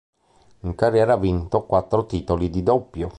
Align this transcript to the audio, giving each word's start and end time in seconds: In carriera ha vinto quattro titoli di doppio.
In 0.61 0.73
carriera 0.73 1.13
ha 1.13 1.17
vinto 1.17 1.63
quattro 1.67 2.07
titoli 2.07 2.49
di 2.49 2.63
doppio. 2.63 3.09